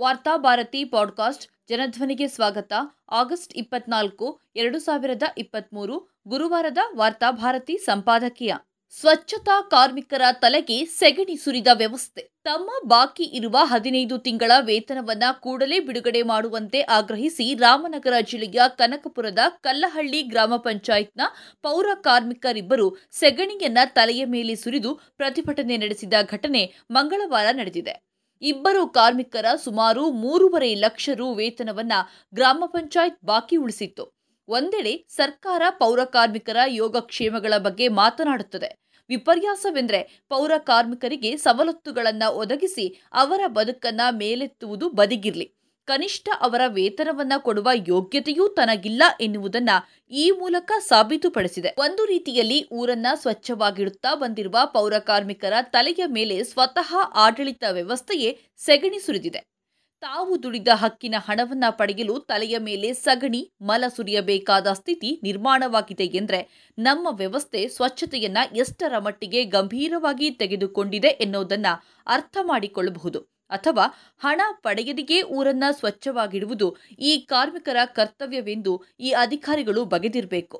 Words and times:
Varthabharati 0.00 0.84
podcast 0.84 1.46
ಜನಧ್ವನಿಗೆ 1.68 2.28
ಸ್ವಾಗತ. 2.28 2.72
August 3.10 3.54
ಇಪ್ಪತ್ನಾಲ್ಕು, 3.56 4.40
ಎರಡು 4.56 4.78
ಸಾವಿರದ 4.78 5.22
ಇಪ್ಪತ್ತ್ಮೂರು 5.38 6.20
ಗುರುವಾರದ 6.28 6.78
ವಾರ್ತಾಭಾರತಿ 6.96 7.76
ಸಂಪಾದಕೀಯ. 7.76 8.54
ಸ್ವಚ್ಛತಾ 9.00 9.60
ಕಾರ್ಮಿಕರ 9.60 10.22
ತಲೆಗೆ 10.32 10.84
ಸೆಗಣಿ 10.84 11.36
ಸುರಿದ 11.36 11.66
ವ್ಯವಸ್ಥೆ. 11.74 12.22
ತಮ್ಮ 12.44 12.70
ಬಾಕಿ 12.88 13.22
ಇರುವ 13.22 13.56
ಹದಿನೈದು 13.62 14.18
ತಿಂಗಳ 14.18 14.52
ವೇತನವನ್ನ 14.60 15.22
ಕೂಡಲೇ 15.32 15.80
ಬಿಡುಗಡೆ 15.80 16.22
ಮಾಡುವಂತೆ 16.22 16.80
ಆಗ್ರಹಿಸಿ 16.80 17.54
ರಾಮನಗರ 17.54 18.12
ಜಿಲ್ಲೆಯ 18.20 18.60
ಕನಕಪುರದ 18.68 19.38
ಕಲ್ಲಹಳ್ಳಿ 19.60 20.22
ಗ್ರಾಮ 20.22 20.56
ಪಂಚಾಯತ್ನ 20.56 21.20
ಪೌರ 21.62 21.86
ಕಾರ್ಮಿಕರಿಬ್ಬರು 22.00 22.96
ಸೆಗಣಿಯನ್ನ 23.10 23.78
ತಲೆಯ 23.84 24.24
ಮೇಲೆ 24.24 24.54
ಸುರಿದು 24.54 24.94
ಪ್ರತಿಭಟನೆ 24.94 25.76
ನಡೆಸಿದ 25.76 26.12
ಘಟನೆ 26.30 26.74
ಮಂಗಳವಾರ 26.90 27.46
ನಡೆದಿದೆ. 27.52 28.11
ಇಬ್ಬರು 28.42 28.88
ಕಾರ್ಮಿಕರ 28.88 29.46
ಸುಮಾರು 29.64 30.10
ಮೂರುವರೆ 30.10 30.74
ಲಕ್ಷ 30.74 31.10
ರು 31.16 31.32
ವೇತನವನ್ನ 31.32 31.92
ಗ್ರಾಮ 32.34 32.64
ಪಂಚಾಯತ್ 32.66 33.18
ಬಾಕಿ 33.24 33.56
ಉಳಿಸಿತ್ತು. 33.56 34.04
ಒಂದೆಡೆ 34.48 35.06
ಸರ್ಕಾರ 35.08 35.62
ಪೌರ 35.70 36.04
ಕಾರ್ಮಿಕರ 36.04 36.56
ಯೋಗಕ್ಷೇಮಗಳ 36.66 37.58
ಬಗ್ಗೆ 37.58 37.88
ಮಾತನಾಡುತ್ತದೆ. 37.88 38.70
ವಿಪರ್ಯಾಸವೆಂದರೆ 39.10 40.24
ಪೌರ 40.28 40.52
ಕಾರ್ಮಿಕರಿಗೆ 40.58 41.36
ಸವಲತ್ತುಗಳನ್ನು 41.36 42.34
ಒದಗಿಸಿ 42.34 42.86
ಅವರ 43.12 43.40
ಬದುಕನ್ನ 43.46 44.00
ಮೇಲೆತ್ತುವುದು 44.10 44.88
ಬದಿಗಿರ್ಲಿ. 44.90 45.46
ಕನಿಷ್ಠ 45.84 46.28
ಅವರ 46.40 46.60
ವೇತನವನ್ನ 46.66 47.32
ಕೊಡುವ 47.38 47.70
ಯೋಗ್ಯತೆಯೂ 47.88 48.48
ತನಗಿಲ್ಲ 48.48 49.02
ಎನ್ನುವುದನ್ನ 49.20 49.70
ಈ 50.10 50.30
ಮೂಲಕ 50.30 50.72
ಸಾಬೀತುಪಡಿಸಿದೆ. 50.80 51.74
ಒಂದು 51.78 52.04
ರೀತಿಯಲ್ಲಿ 52.04 52.68
ಊರನ್ನ 52.72 53.06
ಸ್ವಚ್ಛವಾಗಿಡುತ್ತಾ 53.14 54.14
ಬಂದಿರುವ 54.14 54.58
ಪೌರ 54.64 54.98
ಕಾರ್ಮಿಕರ 54.98 55.52
ತಲೆಯ 55.62 56.02
ಮೇಲೆ 56.06 56.44
ಸ್ವತಃ 56.44 56.94
ಆಡಳಿತ 57.14 57.64
ವ್ಯವಸ್ಥೆಯೇ 57.70 58.40
ಸೆಗಣಿ 58.56 58.98
ಸುರಿದಿದೆ. 58.98 59.52
ತಾವು 60.00 60.42
ದುಡಿದ 60.42 60.68
ಹಕ್ಕಿನ 60.74 61.14
ಹಣವನ್ನ 61.18 61.64
ಪಡೆಯಲು 61.70 62.20
ತಲೆಯ 62.20 62.58
ಮೇಲೆ 62.58 62.92
ಸಗಣಿ, 62.92 63.52
ಮಲ 63.62 63.84
ಸುರಿಯಬೇಕಾದ 63.96 64.66
ಸ್ಥಿತಿ 64.72 65.20
ನಿರ್ಮಾಣವಾಗಿದೆ 65.22 66.04
ಎಂದರೆ 66.04 66.70
ನಮ್ಮ 66.78 67.08
ವ್ಯವಸ್ಥೆ 67.10 67.68
ಸ್ವಚ್ಛತೆಯನ್ನ 67.68 68.38
ಎಷ್ಟರ 68.56 68.98
ಮಟ್ಟಿಗೆ 68.98 69.44
ಗಂಭೀರವಾಗಿ 69.44 70.30
ತೆಗೆದುಕೊಂಡಿದೆ 70.30 71.08
ಎನ್ನುವುದನ್ನ 71.08 71.66
ಅರ್ಥ 72.06 72.36
ಮಾಡಿಕೊಳ್ಳಬಹುದು. 72.42 73.41
ಅಥವಾ 73.52 73.84
ಹಣ 74.22 74.40
ಪಡೆಯದಿಗೆ 74.62 75.18
ಊರನ್ನ 75.30 75.64
ಸ್ವಚ್ಛವಾಗಿಡುವುದು 75.70 76.68
ಈ 77.00 77.12
ಕಾರ್ಮಿಕರ 77.26 77.78
ಕರ್ತವ್ಯವೆಂದು 77.92 78.74
ಈ 79.00 79.10
ಅಧಿಕಾರಿಗಳು 79.22 79.84
ಬಗೆದಿರಬೇಕು. 79.84 80.58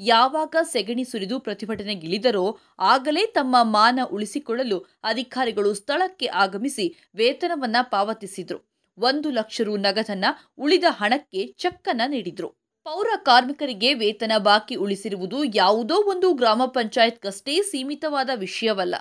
ಯಾವಾಗ 0.00 0.56
ಸೆಗಣಿ 0.72 1.04
ಸುರಿದು 1.04 1.36
ಪ್ರತಿಭಟನೆಗಿಳಿದರೋ 1.38 2.44
ಆಗಲೇ 2.88 3.24
ತಮ್ಮ 3.28 3.56
ಮಾನ 3.68 4.00
ಉಳಿಸಿಕೊಳ್ಳಲು 4.10 4.78
ಅಧಿಕಾರಿಗಳು 5.04 5.74
ಸ್ಥಳಕ್ಕೆ 5.74 6.26
ಆಗಮಿಸಿ 6.36 6.86
ವೇತನವನ್ನ 7.14 7.76
ಪಾವತಿಸಿದ್ರು. 7.90 8.58
ಒಂದು 8.98 9.28
ಲಕ್ಷ 9.30 9.60
ರು 9.60 9.76
ನಗದನ್ನ 9.78 10.26
ಉಳಿದ 10.58 10.86
ಹಣಕ್ಕೆ 10.90 11.42
ಚೆಕ್ಕನ್ನ 11.58 12.02
ನೀಡಿದ್ರು. 12.06 12.48
ಪೌರ 12.86 13.08
ಕಾರ್ಮಿಕರಿಗೆ 13.24 13.94
ವೇತನ 13.94 14.32
ಬಾಕಿ 14.40 14.76
ಉಳಿಸಿರುವುದು 14.76 15.38
ಯಾವುದೋ 15.54 15.96
ಒಂದು 16.04 16.28
ಗ್ರಾಮ 16.34 16.62
ಪಂಚಾಯತ್ಗಷ್ಟೇ 16.74 17.54
ಸೀಮಿತವಾದ 17.62 18.30
ವಿಷಯವಲ್ಲ. 18.36 18.94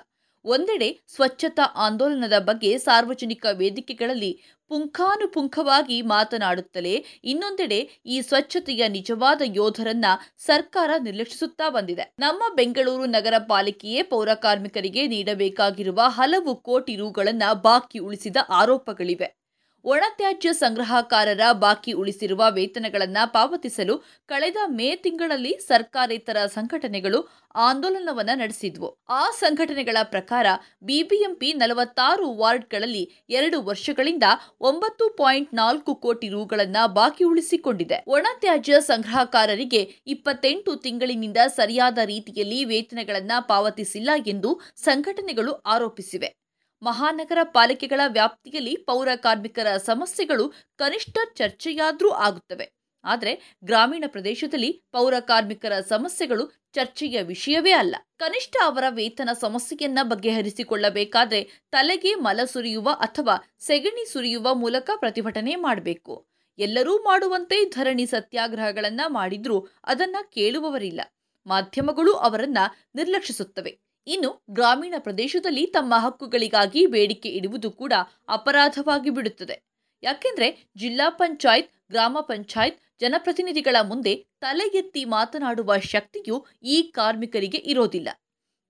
ಒಂದೆಡೆ 0.47 0.99
ಸ್ವಚ್ಛತಾ 1.07 1.65
ಆಂದೋಲನದ 1.75 2.39
ಬಗ್ಗೆ 2.39 2.77
ಸಾರ್ವಜನಿಕ 2.77 3.45
ವೇದಿಕೆಗಳಲ್ಲಿ 3.53 4.57
ಪುಂಖಾನುಪುಂಖವಾಗಿ 4.69 6.01
ಮಾತನಾಡುತ್ತಲೇ 6.01 7.05
ಇನ್ನೊಂದೆಡೆ 7.23 8.01
ಈ 8.05 8.21
ಸ್ವಚ್ಛತೆಯ 8.21 8.87
ನಿಜವಾದ 8.87 9.41
ಯೋಧರನ್ನ 9.45 10.05
ಸರ್ಕಾರ 10.37 10.91
ನಿರ್ಲಕ್ಷಿಸುತ್ತಾ 10.99 11.69
ಬಂದಿದೆ. 11.69 12.13
ನಮ್ಮ 12.19 12.43
ಬೆಂಗಳೂರು 12.55 13.05
ನಗರ 13.05 13.33
ಪಾಲಿಕೆಯೇ 13.47 14.03
ಪೌರ 14.03 14.33
ಕಾರ್ಮಿಕರಿಗೆ 14.33 15.07
ನೀಡಬೇಕಾಗಿರುವ 15.07 16.01
ಹಲವು 16.07 16.55
ಕೋಟಿ 16.55 16.95
ರುಗಳನ್ನ 16.95 17.43
ಬಾಕಿ 17.61 17.99
ಉಳಿಸಿದ 17.99 18.37
ಆರೋಪಗಳಿವೆ. 18.49 19.36
ಒಣತ್ಯಾಜ್ಯ 19.89 20.53
ಸಂಗ್ರಹಕಾರರ 20.53 21.43
ಬಾಕಿ 21.51 21.91
ಉಳಿಸಿರುವ 21.91 22.45
ವೇತನಗಳನ್ನು 22.49 23.33
ಪಾವತಿಸಲು 23.33 23.97
ಕಳೆದ 24.25 24.55
ಮೇ 24.67 24.95
ತಿಂಗಳಲ್ಲಿ 24.95 25.53
ಸರ್ಕಾರೇತರ 25.67 26.37
ಸಂಘಟನೆಗಳು 26.45 27.19
ಆಂದೋಲನವನ್ನು 27.55 28.37
ನಡೆಸಿದ್ವು. 28.37 28.89
ಆ 29.09 29.29
ಸಂಘಟನೆಗಳ 29.31 29.97
ಪ್ರಕಾರ 30.03 30.47
ಬಿಬಿಎಂಪಿ 30.83 31.53
ನಲವತ್ತಾರು 31.53 32.25
ವಾರ್ಡ್ಗಳಲ್ಲಿ 32.37 33.03
ಎರಡು 33.29 33.61
ವರ್ಷಗಳಿಂದ 33.61 34.23
ಒಂಬತ್ತು 34.61 35.09
ಪಾಯಿಂಟ್ 35.09 35.53
ನಾಲ್ಕು 35.53 35.95
ಕೋಟಿ 35.95 36.29
ರೂಗಳನ್ನು 36.29 36.93
ಬಾಕಿ 36.93 37.23
ಉಳಿಸಿಕೊಂಡಿದೆ. 37.23 38.03
ಒಣತ್ಯಾಜ್ಯ 38.07 38.81
ಸಂಗ್ರಹಕಾರರಿಗೆ 38.81 39.81
ಇಪ್ಪತ್ತೆಂಟು 40.07 40.75
ತಿಂಗಳಿನಿಂದ 40.75 41.37
ಸರಿಯಾದ 41.47 41.97
ರೀತಿಯಲ್ಲಿ 42.05 42.65
ವೇತನಗಳನ್ನು 42.65 43.47
ಪಾವತಿಸಿಲ್ಲ 43.47 44.09
ಎಂದು 44.27 44.51
ಸಂಘಟನೆಗಳು 44.75 45.53
ಆರೋಪಿಸಿವೆ. 45.53 46.46
ಮಹಾನಗರ 46.83 47.37
ಪಾಲಿಕೆಗಳ 47.43 48.01
ವ್ಯಾಪ್ತಿಯಲ್ಲಿ 48.07 48.77
ಪೌರ 48.77 49.09
ಕಾರ್ಮಿಕರ 49.15 49.77
ಸಮಸ್ಯೆಗಳು 49.77 50.53
ಕನಿಷ್ಠ 50.75 51.17
ಚರ್ಚೆಯಾದರೂ 51.35 52.09
ಆಗುತ್ತವೆ. 52.09 52.77
ಆದರೆ 53.03 53.57
ಗ್ರಾಮೀಣ 53.63 54.03
ಪ್ರದೇಶದಲ್ಲಿ 54.07 54.83
ಪೌರ 54.91 55.13
ಕಾರ್ಮಿಕರ 55.19 55.79
ಸಮಸ್ಯೆಗಳು 55.79 56.51
ಚರ್ಚೆಯ 56.73 57.21
ವಿಷಯವೇ 57.21 57.71
ಅಲ್ಲ. 57.71 57.95
ಕನಿಷ್ಠ 58.17 58.55
ಅವರ 58.63 58.83
ವೇತನ 58.89 59.29
ಸಮಸ್ಯೆಯನ್ನ 59.41 59.99
ಬಗೆಹರಿಸಿಕೊಳ್ಳಬೇಕಾದ್ರೆ 60.03 61.51
ತಲೆಗೆ 61.71 62.15
ಮಲ 62.15 62.39
ಸುರಿಯುವ 62.43 62.89
ಅಥವಾ 62.89 63.37
ಸೆಗಣಿ 63.59 64.05
ಸುರಿಯುವ 64.05 64.55
ಮೂಲಕ 64.55 64.89
ಪ್ರತಿಭಟನೆ 64.95 65.55
ಮಾಡಬೇಕು. 65.55 66.27
ಎಲ್ಲರೂ 66.57 66.97
ಮಾಡುವಂತೆ 66.97 67.69
ಧರಣಿ 67.69 68.05
ಸತ್ಯಾಗ್ರಹಗಳನ್ನ 68.05 69.01
ಮಾಡಿದ್ರೂ 69.07 69.67
ಅದನ್ನ 69.83 70.15
ಕೇಳುವವರಿಲ್ಲ. 70.33 71.01
ಮಾಧ್ಯಮಗಳು 71.45 72.13
ಅವರನ್ನ 72.13 72.57
ನಿರ್ಲಕ್ಷಿಸುತ್ತವೆ. 72.95 73.86
ಇನ್ನು 74.07 74.43
ಗ್ರಾಮೀಣ 74.49 74.93
ಪ್ರದೇಶದಲ್ಲಿ 74.97 75.65
ತಮ್ಮ 75.65 75.93
ಹಕ್ಕುಗಳಿಗಾಗಿ 75.97 76.85
ಬೇಡಿಕೆ 76.85 77.29
ಇಡುವುದು 77.29 77.71
ಕೂಡ 77.71 77.93
ಅಪರಾಧವಾಗಿ 78.27 79.09
ಬಿಡುತ್ತದೆ. 79.09 79.55
ಯಾಕೆಂದ್ರೆ 80.03 80.67
ಜಿಲ್ಲಾ 80.77 81.09
ಪಂಚಾಯತ್, 81.09 81.69
ಗ್ರಾಮ 81.91 82.17
ಪಂಚಾಯತ್, 82.21 82.81
ಜನಪ್ರತಿನಿಧಿಗಳ 82.99 83.75
ಮುಂದೆ 83.81 84.13
ತಲೆ 84.39 84.77
ಎತ್ತಿ 84.77 85.05
ಮಾತನಾಡುವ 85.05 85.77
ಶಕ್ತಿಯು 85.77 86.45
ಈ 86.63 86.83
ಕಾರ್ಮಿಕರಿಗೆ 86.83 87.57
ಇರೋದಿಲ್ಲ. 87.57 88.09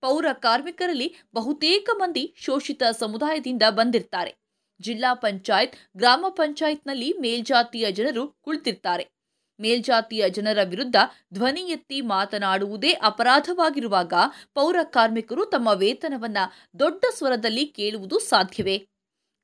ಪೌರ 0.00 0.26
ಕಾರ್ಮಿಕರಲ್ಲಿ 0.32 1.14
ಬಹುತೇಕ 1.34 1.90
ಮಂದಿ 1.94 2.34
ಶೋಷಿತ 2.36 2.82
ಸಮುದಾಯದಿಂದ 2.98 3.62
ಬಂದಿರ್ತಾರೆ. 3.70 4.32
ಜಿಲ್ಲಾ 4.80 5.14
ಪಂಚಾಯತ್, 5.14 5.76
ಗ್ರಾಮ 5.96 6.26
ಪಂಚಾಯತ್ನಲ್ಲಿ 6.28 7.12
ಮೇಲ್ಜಾತಿಯ 7.12 7.90
ಜನರು 7.90 8.28
ಕುಳಿತಿರ್ತಾರೆ. 8.28 9.17
ಮೇಲ್ಜಾತಿಯ 9.60 10.28
ಜನರ 10.28 10.58
ವಿರುದ್ಧ 10.62 10.96
ಧ್ವನಿ 11.34 11.60
ಎತ್ತಿ 11.60 12.00
ಮಾತನಾಡುವುದೇ 12.00 12.92
ಅಪರಾಧವಾಗಿರುವಾಗ 12.92 14.12
ಪೌರ 14.54 14.76
ಕಾರ್ಮಿಕರು 14.82 15.44
ತಮ್ಮ 15.44 15.68
ವೇತನವನ್ನ 15.68 16.38
ದೊಡ್ಡ 16.78 17.04
ಸ್ವರದಲ್ಲಿ 17.14 17.66
ಕೇಳುವುದು 17.66 18.18
ಸಾಧ್ಯವೇ? 18.18 18.86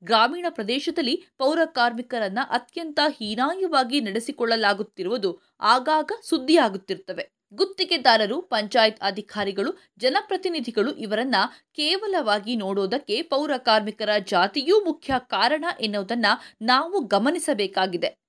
ಗ್ರಾಮೀಣ 0.03 0.45
ಪ್ರದೇಶದಲ್ಲಿ 0.49 1.23
ಪೌರ 1.37 1.59
ಕಾರ್ಮಿಕರನ್ನ 1.65 2.39
ಅತ್ಯಂತ 2.49 2.99
ಹೀನಾಯವಾಗಿ 3.19 4.01
ನಡೆಸಿಕೊಳ್ಳಲಾಗುತ್ತಿರುವುದು 4.01 5.41
ಆಗಾಗ 5.61 6.11
ಸುದ್ದಿಯಾಗುತ್ತಿರುತ್ತವೆ. 6.23 7.35
ಗುತ್ತಿಗೆದಾರರು, 7.53 8.41
ಪಂಚಾಯತ್ 8.41 8.99
ಅಧಿಕಾರಿಗಳು, 9.01 9.71
ಜನಪ್ರತಿನಿಧಿಗಳು 9.97 10.91
ಇವರನ್ನ 10.91 11.35
ಕೇವಲವಾಗಿ 11.73 12.55
ನೋಡೋದಕ್ಕೆ 12.55 13.21
ಪೌರ 13.21 13.57
ಕಾರ್ಮಿಕರ 13.57 14.09
ಜಾತಿಯೂ 14.17 14.85
ಮುಖ್ಯ 14.85 15.13
ಕಾರಣ 15.17 15.65
ಎನ್ನುವುದನ್ನ 15.79 16.25
ನಾವು 16.61 17.05
ಗಮನಿಸಬೇಕಾಗಿದೆ. 17.05 18.24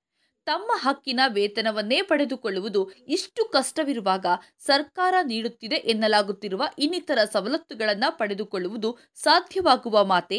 ತಮ್ಮ 0.47 0.71
ಹಕ್ಕಿನ 0.75 1.21
ವೇತನವನ್ನೇ 1.27 2.03
ಪಡೆದುಕೊಳ್ಳುವುದು 2.03 2.91
ಇಷ್ಟು 3.09 3.45
ಕಷ್ಟವಿರುವಾಗ 3.45 4.27
ಸರ್ಕಾರ 4.59 5.15
ನೀಡುತ್ತಿದೆ 5.23 5.77
ಎನ್ನಲಾಗುತ್ತಿರುವ 5.77 6.63
ಇನ್ನಿತರ 6.79 7.19
ಸವಲತ್ತುಗಳನ್ನು 7.33 8.19
ಪಡೆದುಕೊಳ್ಳುವುದು 8.19 8.99
ಸಾಧ್ಯವಾಗುವ 9.15 10.05
ಮಾತೆ? 10.05 10.39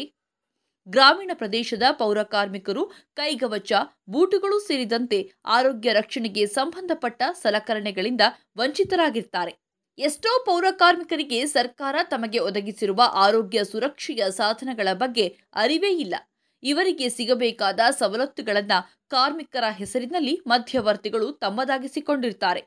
ಗ್ರಾಮೀಣ 0.86 1.30
ಪ್ರದೇಶದ 1.34 1.82
ಪೌರ 1.90 2.22
ಕಾರ್ಮಿಕರು 2.22 2.84
ಕೈಗವಚ, 3.14 3.72
ಬೂಟುಗಳು 4.08 4.60
ಸೇರಿದಂತೆ 4.60 5.32
ಆರೋಗ್ಯ 5.46 5.92
ರಕ್ಷಣೆಗೆ 5.92 6.46
ಸಂಬಂಧಪಟ್ಟ 6.46 7.22
ಸಲಕರಣೆಗಳಿಂದ 7.42 8.20
ವಂಚಿತರಾಗಿರ್ತಾರೆ. 8.56 9.52
ಎಷ್ಟೋ 9.98 10.44
ಪೌರ 10.44 10.64
ಕಾರ್ಮಿಕರಿಗೆ 10.70 11.46
ಸರ್ಕಾರ 11.46 11.96
ತಮಗೆ 12.02 12.38
ಒದಗಿಸಿರುವ 12.38 13.02
ಆರೋಗ್ಯ 13.14 13.64
ಸುರಕ್ಷೆಯ 13.64 14.30
ಸಾಧನಗಳ 14.30 14.88
ಬಗ್ಗೆ 14.92 15.28
ಅರಿವೇ 15.54 15.92
ಇಲ್ಲ. 15.98 16.14
ಇವರಿಗೆ 16.62 17.08
ಸಿಗಬೇಕಾದ 17.08 17.80
ಸವಲತ್ತುಗಳನ್ನು 17.90 19.08
ಕಾರ್ಮಿಕರ 19.08 19.64
ಹೆಸರಿನಲ್ಲಿ 19.70 20.40
ಮಧ್ಯವರ್ತಿಗಳು 20.46 21.32
ತಮ್ಮದಾಗಿಸಿಕೊಂಡಿರ್ತಾರೆ. 21.32 22.60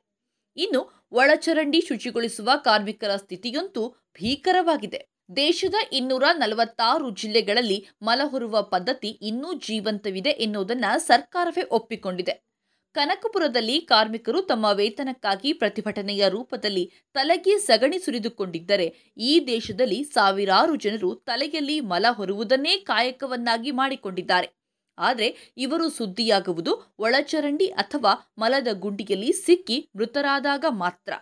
ಇನ್ನು 0.58 1.08
ಒಳಚರಂಡಿ 1.12 1.82
ಶುಚಿಗೊಳಿಸುವ 1.82 2.50
ಕಾರ್ಮಿಕರ 2.56 3.16
ಸ್ಥಿತಿಯಂತೂ 3.16 3.90
ಭೀಕರವಾಗಿದೆ. 3.90 5.12
ದೇಶದ 5.36 5.76
ಇನ್ನೂರ 5.92 6.24
ನಲವತ್ತಾರು 6.34 7.10
ಜಿಲ್ಲೆಗಳಲ್ಲಿ 7.10 7.88
ಮಲಹೊರುವ 8.02 8.62
ಪದ್ಧತಿ 8.62 9.08
ಇನ್ನೂ 9.08 9.54
ಜೀವಂತವಿದೆ 9.54 10.30
ಎನ್ನುವುದನ್ನು 10.30 11.00
ಸರ್ಕಾರವೇ 11.00 11.62
ಒಪ್ಪಿಕೊಂಡಿದೆ. 11.62 12.51
ಕನಕಪುರದಲ್ಲಿ 12.96 13.82
ಕಾರ್ಮಿಕರು 13.82 14.42
ತಮ್ಮ 14.42 14.66
ವೇತನಕ್ಕಾಗಿ 14.66 15.54
ಪ್ರತಿಭಟನೆಯ 15.54 16.30
ರೂಪದಲ್ಲಿ 16.30 16.92
ತಲೆಗೆ 17.14 17.58
ಸಗಣಿ 17.58 18.00
ಸುರಿದುಕೊಂಡಿದ್ದರೆ 18.00 19.14
ಈ 19.18 19.46
ದೇಶದಲ್ಲಿ 19.48 20.04
ಸಾವಿರಾರು 20.04 20.76
ಜನರು 20.76 21.16
ತಲೆಯಲ್ಲಿ 21.16 21.80
ಮಲ 21.80 22.06
ಹೊರುವುದನ್ನೇ 22.10 22.78
ಕಾಯಕವನ್ನಾಗಿ 22.78 23.72
ಮಾಡಿಕೊಂಡಿದ್ದಾರೆ. 23.72 24.50
ಆದರೆ 24.98 25.54
ಇವರು 25.58 25.90
ಸುದ್ದಿಯಾಗುವುದು 25.90 26.96
ಒಳಚರಂಡಿ 27.00 27.66
ಅಥವಾ 27.66 28.34
ಮಲದ 28.38 28.68
ಗುಂಡಿಯಲ್ಲಿ 28.74 29.32
ಸಿಕ್ಕಿ 29.34 29.90
ಮೃತರಾದಾಗ 29.96 30.66
ಮಾತ್ರ. 30.70 31.14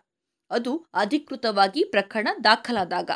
ಅದು 0.51 0.87
ಅಧಿಕೃತವಾಗಿ 0.93 1.83
ಪ್ರಕರಣ 1.83 2.27
ದಾಖಲಾದಾಗ. 2.43 3.09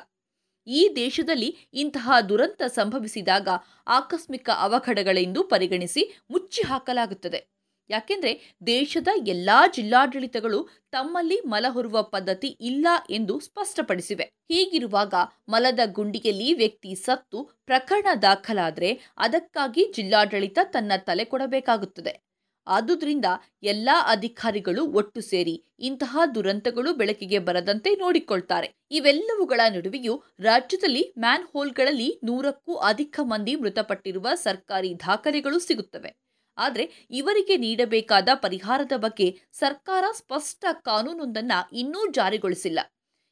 ಈ 0.67 0.89
ದೇಶದಲ್ಲಿ 0.95 1.49
ಇಂತಹ 1.73 2.19
ದುರಂತ 2.29 2.61
ಸಂಭವಿಸಿದಾಗ 2.67 3.47
ಆಕಸ್ಮಿಕ 3.87 4.49
ಅವಘಡಗಳೆಂದು 4.57 5.43
ಪರಿಗಣಿಸಿ 5.43 6.03
ಮುಚ್ಚಿ 6.29 6.61
ಹಾಕಲಾಗುತ್ತದೆ 6.61 7.39
ಯಾಕೆಂದ್ರೆ 7.89 8.57
ದೇಶದ 8.67 9.07
ಎಲ್ಲಾ 9.27 9.67
ಜಿಲ್ಲಾಡಳಿತಗಳು 9.67 10.69
ತಮ್ಮಲ್ಲಿ 10.91 11.41
ಮಲ 11.45 11.65
ಹೊರುವ 11.69 12.03
ಪದ್ಧತಿ 12.03 12.47
ಇಲ್ಲ 12.47 12.87
ಎಂದು 13.09 13.39
ಸ್ಪಷ್ಟಪಡಿಸಿವೆ. 13.39 14.23
ಹೀಗಿರುವಾಗ 14.23 15.13
ಮಲದ 15.49 15.79
ಗುಂಡಿಯಲ್ಲಿ 15.91 16.53
ವ್ಯಕ್ತಿ 16.53 16.95
ಸತ್ತು 16.95 17.43
ಪ್ರಕರಣ 17.65 18.07
ದಾಖಲಾದರೆ 18.21 18.99
ಅದಕ್ಕಾಗಿ 19.17 19.93
ಜಿಲ್ಲಾಡಳಿತ 19.95 20.59
ತನ್ನ 20.63 20.91
ತಲೆ 20.97 21.25
ಕೊಡಬೇಕಾಗುತ್ತದೆ. 21.25 22.13
ಆದುದರಿಂದ 22.67 23.25
ಎಲ್ಲಾ 23.63 24.01
ಅಧಿಕಾರಿಗಳು 24.05 24.85
ಒಟ್ಟು 24.91 25.21
ಸೇರಿ 25.21 25.55
ಇಂತಹ 25.79 26.19
ದುರಂತಗಳು 26.35 26.93
ಬೆಳಕಿಗೆ 26.93 27.39
ಬರದಂತೆ 27.39 27.95
ನೋಡಿಕೊಳ್ತಾರೆ. 27.95 28.73
ಇವೆಲ್ಲವುಗಳ 28.91 29.61
ನಡುವೆಯೂ 29.69 30.23
ರಾಜ್ಯದಲ್ಲಿ 30.39 31.13
ಮ್ಯಾನ್ 31.19 31.47
ಹೋಲ್ಗಳಲ್ಲಿ 31.53 32.19
ನೂರಕ್ಕೂ 32.23 32.75
ಅಧಿಕ 32.75 33.19
ಮಂದಿ 33.23 33.55
ಮೃತಪಟ್ಟಿರುವ 33.55 34.27
ಸರ್ಕಾರಿ 34.35 34.95
ದಾಖಲೆಗಳು 34.99 35.59
ಸಿಗುತ್ತವೆ. 35.59 36.22
ಆದರೆ 36.57 37.07
ಇವರಿಗೆ 37.11 37.57
ನೀಡಬೇಕಾದ 37.57 38.29
ಪರಿಹಾರದ 38.35 38.91
ಬಗ್ಗೆ 38.97 39.27
ಸರ್ಕಾರ 39.51 40.05
ಸ್ಪಷ್ಟ 40.11 40.65
ಕಾನೂನೊಂದನ್ನ 40.83 41.51
ಇನ್ನೂ 41.71 42.11
ಜಾರಿಗೊಳಿಸಿಲ್ಲ. 42.11 42.79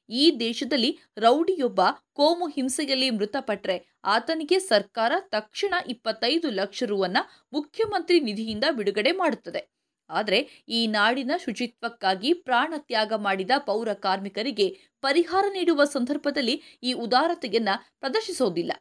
ಈ 0.09 0.31
ದೇಶದಲ್ಲಿ 0.39 0.91
ರೌಡಿಯೊಬ್ಬ 1.18 1.81
ಕೋಮು 2.13 2.47
ಹಿಂಸೆಯಲ್ಲಿ 2.47 3.09
ಮೃತಪಟ್ಟರೆ 3.09 3.75
ಆತನಿಗೆ 4.03 4.59
ಸರ್ಕಾರ 4.59 5.12
ತಕ್ಷಣ 5.29 5.73
ಇಪ್ಪತ್ತೈದು 5.88 6.50
ಲಕ್ಷ 6.50 6.83
ರುವನ್ನ 6.83 7.18
ಮುಖ್ಯಮಂತ್ರಿ 7.53 8.19
ನಿಧಿಯಿಂದ 8.19 8.63
ಬಿಡುಗಡೆ 8.71 9.12
ಮಾಡುತ್ತದೆ. 9.12 9.62
ಆದರೆ 10.09 10.39
ಈ 10.69 10.88
ನಾಡಿನ 10.88 11.31
ಶುಚಿತ್ವಕ್ಕಾಗಿ 11.38 12.33
ಪ್ರಾಣ 12.33 12.74
ತ್ಯಾಗ 12.77 13.13
ಮಾಡಿದ 13.17 13.51
ಪೌರ 13.59 13.94
ಕಾರ್ಮಿಕರಿಗೆ 13.94 14.67
ಪರಿಹಾರ 15.03 15.45
ನೀಡುವ 15.51 15.83
ಸಂದರ್ಭದಲ್ಲಿ 15.85 16.56
ಈ 16.83 16.94
ಉದಾರತೆಯನ್ನ 16.94 17.69
ಪ್ರದರ್ಶಿಸೋದಿಲ್ಲ. 18.00 18.71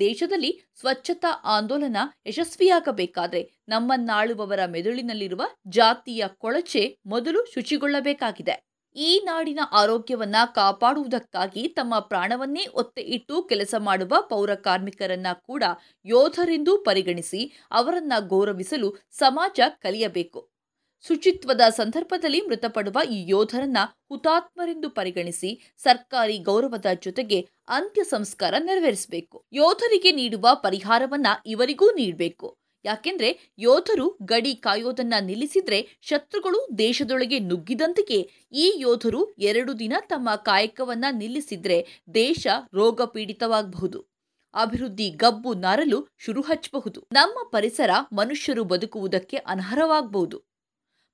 ದೇಶದಲ್ಲಿ 0.00 0.60
ಸ್ವಚ್ಛತಾ 0.74 1.40
ಆಂದೋಲನ 1.44 1.96
ಯಶಸ್ವಿಯಾಗಬೇಕಾದ್ರೆ 2.26 3.50
ನಮ್ಮನ್ನಾಳುವವರ 3.68 4.64
ಮೆದುಳಿನಲ್ಲಿರುವ 4.64 5.42
ಜಾತಿಯ 5.68 6.24
ಕೊಳಚೆ 6.38 6.98
ಮೊದಲು 7.06 7.44
ಶುಚಿಗೊಳ್ಳಬೇಕಾಗಿದೆ. 7.54 8.66
ಈ 8.96 9.20
ನಾಡಿನ 9.24 9.60
ಆರೋಗ್ಯವನ್ನ 9.72 10.36
ಕಾಪಾಡುವುದಕ್ಕಾಗಿ 10.54 11.68
ತಮ್ಮ 11.68 11.98
ಪ್ರಾಣವನ್ನೇ 11.98 12.66
ಒತ್ತೆ 12.66 13.02
ಇಟ್ಟು 13.02 13.42
ಕೆಲಸ 13.42 13.74
ಮಾಡುವ 13.78 14.14
ಪೌರ 14.20 14.54
ಕಾರ್ಮಿಕರನ್ನ 14.54 15.26
ಕೂಡ 15.32 15.64
ಯೋಧರೆಂದು 16.04 16.78
ಪರಿಗಣಿಸಿ 16.78 17.52
ಅವರನ್ನ 17.70 18.12
ಗೌರವಿಸಲು 18.18 18.96
ಸಮಾಜ 19.10 19.60
ಕಲಿಯಬೇಕು. 19.68 20.55
ಶುಚಿತ್ವದ 21.04 21.60
ಸಂದರ್ಭದಲ್ಲಿ 21.60 22.40
ಮೃತಪಡುವ 22.40 22.98
ಈ 23.10 23.28
ಯೋಧರನ್ನ 23.28 23.76
ಹುತಾತ್ಮರೆಂದು 24.08 24.90
ಪರಿಗಣಿಸಿ 24.90 25.74
ಸರ್ಕಾರಿ 25.76 26.38
ಗೌರವದ 26.38 26.86
ಜೊತೆಗೆ 27.02 27.48
ಅಂತ್ಯ 27.68 28.04
ಸಂಸ್ಕಾರ 28.04 28.54
ನೆರವೇರಿಸಬೇಕು. 28.58 29.44
ಯೋಧರಿಗೆ 29.52 30.12
ನೀಡುವ 30.12 30.48
ಪರಿಹಾರವನ್ನ 30.54 31.26
ಇವರಿಗೂ 31.46 31.90
ನೀಡಬೇಕು. 31.90 32.58
ಯಾಕೆಂದ್ರೆ 32.84 33.52
ಯೋಧರು 33.58 34.18
ಗಡಿ 34.22 34.54
ಕಾಯೋದನ್ನ 34.54 35.14
ನಿಲ್ಲಿಸಿದ್ರೆ 35.20 35.98
ಶತ್ರುಗಳು 36.02 36.78
ದೇಶದೊಳಗೆ 36.78 37.38
ನುಗ್ಗಿದಂತೆಯೇ 37.38 38.30
ಈ 38.52 38.72
ಯೋಧರು 38.76 39.32
ಎರಡು 39.32 39.78
ದಿನ 39.78 39.92
ತಮ್ಮ 40.00 40.34
ಕಾಯಕವನ್ನ 40.34 41.04
ನಿಲ್ಲಿಸಿದ್ರೆ 41.12 41.86
ದೇಶ 42.14 42.46
ರೋಗ 42.74 43.02
ಪೀಡಿತವಾಗಬಹುದು 43.02 44.16
ಅಭಿವೃದ್ಧಿ 44.54 45.10
ಗಬ್ಬು 45.10 45.54
ನಾರಲು 45.54 46.08
ಶುರು 46.18 46.40
ಹಚ್ಚಬಹುದು 46.40 47.06
ನಮ್ಮ 47.12 47.48
ಪರಿಸರ 47.48 47.90
ಮನುಷ್ಯರು 48.12 48.64
ಬದುಕುವುದಕ್ಕೆ 48.64 49.36
ಅನರ್ಹವಾಗಬಹುದು. 49.36 50.45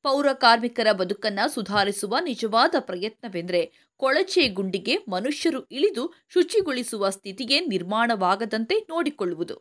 ಪೌರ 0.05 0.33
ಕಾರ್ಮಿಕರ 0.33 0.93
ಬದುಕನ್ನ 0.93 1.39
ಸುಧಾರಿಸುವ 1.55 2.19
ನಿಜವಾದ 2.25 2.75
ಪ್ರಯತ್ನವೆಂದರೆ 2.79 3.73
ಕೊಳಚೆ 3.97 4.49
ಗುಂಡಿಗೆ 4.49 4.97
ಮನುಷ್ಯರು 5.09 5.67
ಇಳಿದು 5.71 6.15
ಶುಚಿಗೊಳಿಸುವ 6.29 7.11
ಸ್ಥಿತಿಗೆ 7.11 7.61
ನಿರ್ಮಾಣವಾಗದಂತೆ 7.61 8.87
ನೋಡಿಕೊಳ್ಳುವುದು. 8.89 9.57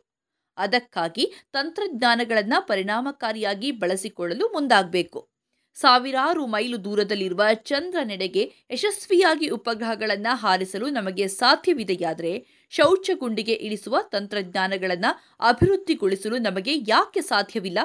ಅದಕ್ಕಾಗಿ 0.58 1.32
ತಂತ್ರಜ್ಞಾನಗಳನ್ನು 1.52 2.66
ಪರಿಣಾಮಕಾರಿಯಾಗಿ 2.66 3.70
ಬಳಸಿಕೊಳ್ಳಲು 3.70 4.48
ಮುಂದಾಗಬೇಕು. 4.48 5.28
ಸಾವಿರಾರು 5.74 6.46
ಮೈಲು 6.46 6.84
ದೂರದಲ್ಲಿರುವ 6.84 7.42
ಚಂದ್ರನೆಡೆಗೆ 7.54 8.52
ಯಶಸ್ವಿಯಾಗಿ 8.70 9.48
ಉಪಗ್ರಹಗಳನ್ನು 9.48 10.36
ಹಾರಿಸಲು 10.36 10.88
ನಮಗೆ 10.88 11.28
ಸಾಧ್ಯವಿದೆಯಾದರೆ 11.28 12.32
ಶೌಚ 12.70 13.10
ಗುಂಡಿಗೆ 13.14 13.52
ಇಳಿಸುವ 13.52 13.96
ತಂತ್ರಜ್ಞಾನಗಳನ್ನು 14.02 15.10
ಅಭಿವೃದ್ಧಿಗೊಳಿಸಲು 15.48 16.38
ನಮಗೆ 16.38 16.74
ಯಾಕೆ 16.88 17.20
ಸಾಧ್ಯವಿಲ್ಲ? 17.20 17.78